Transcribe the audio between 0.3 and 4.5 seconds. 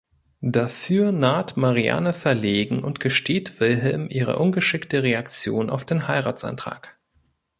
Dafür naht Marianne verlegen und gesteht Wilhelm ihre